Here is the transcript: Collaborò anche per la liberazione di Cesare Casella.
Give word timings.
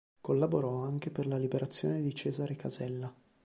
Collaborò 0.19 0.81
anche 0.81 1.11
per 1.11 1.27
la 1.27 1.37
liberazione 1.37 2.01
di 2.01 2.15
Cesare 2.15 2.55
Casella. 2.55 3.13